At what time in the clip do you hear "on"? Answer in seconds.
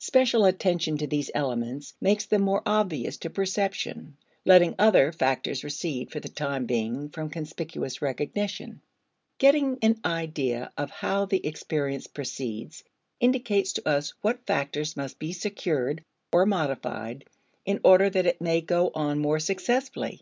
18.94-19.20